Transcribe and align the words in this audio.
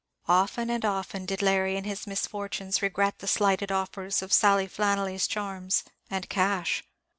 Often 0.27 0.71
and 0.71 0.83
often 0.83 1.27
did 1.27 1.43
Larry, 1.43 1.77
in 1.77 1.83
his 1.83 2.07
misfortunes, 2.07 2.81
regret 2.81 3.19
the 3.19 3.27
slighted 3.27 3.71
offers 3.71 4.23
of 4.23 4.33
Sally 4.33 4.67
Flannelly's 4.67 5.27
charms 5.27 5.83
and 6.09 6.27
cash. 6.27 6.83